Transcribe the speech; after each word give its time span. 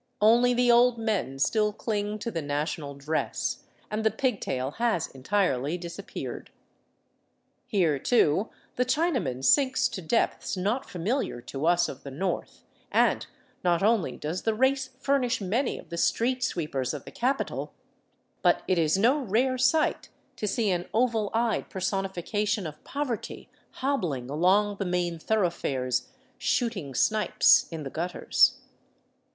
Only 0.19 0.55
the 0.55 0.71
old 0.71 0.97
men 0.97 1.37
still 1.37 1.71
cling 1.71 2.17
to 2.17 2.31
the 2.31 2.41
national 2.41 2.95
dress, 2.95 3.65
and 3.91 4.03
the 4.03 4.09
pigtail 4.09 4.71
has 4.79 5.05
entirely 5.05 5.77
disappeared. 5.77 6.49
Here, 7.67 7.99
too, 7.99 8.49
the 8.77 8.83
Chinaman 8.83 9.45
sinks 9.45 9.87
to 9.89 10.01
depths 10.01 10.57
not 10.57 10.89
familiar 10.89 11.39
to 11.41 11.67
us 11.67 11.87
of 11.87 12.01
the 12.01 12.09
north, 12.09 12.63
and 12.91 13.27
not 13.63 13.83
only 13.83 14.17
does 14.17 14.41
the 14.41 14.55
race 14.55 14.89
furnish 14.97 15.39
many 15.39 15.77
of 15.77 15.89
the 15.89 15.99
street 15.99 16.43
sweepers 16.43 16.95
of 16.95 17.05
the 17.05 17.11
capital, 17.11 17.71
but 18.41 18.63
it 18.67 18.79
is 18.79 18.97
no 18.97 19.19
rare 19.19 19.59
sight 19.59 20.09
to 20.37 20.47
see 20.47 20.71
an 20.71 20.89
oval 20.95 21.29
eyed 21.31 21.69
personification 21.69 22.65
of 22.65 22.83
poverty 22.83 23.51
hobbling 23.73 24.31
along 24.31 24.77
the 24.77 24.83
main 24.83 25.19
thoroughfares" 25.19 26.07
shooting 26.39 26.95
snipes" 26.95 27.67
in 27.71 27.83
the 27.83 27.91
gut 27.91 28.13
ters. 28.13 28.57